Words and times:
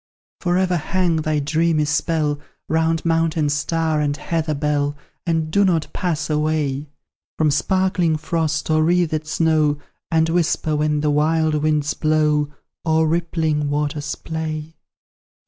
For 0.39 0.57
ever 0.57 0.77
hang 0.77 1.17
thy 1.17 1.37
dreamy 1.37 1.85
spell 1.85 2.39
Round 2.67 3.05
mountain 3.05 3.49
star 3.49 3.99
and 4.01 4.17
heather 4.17 4.55
bell, 4.55 4.95
And 5.27 5.51
do 5.51 5.63
not 5.63 5.93
pass 5.93 6.27
away 6.27 6.87
From 7.37 7.51
sparkling 7.51 8.17
frost, 8.17 8.71
or 8.71 8.83
wreathed 8.83 9.27
snow, 9.27 9.77
And 10.09 10.27
whisper 10.27 10.75
when 10.75 11.01
the 11.01 11.11
wild 11.11 11.53
winds 11.53 11.93
blow, 11.93 12.51
Or 12.83 13.07
rippling 13.07 13.69
waters 13.69 14.15
play. 14.15 14.73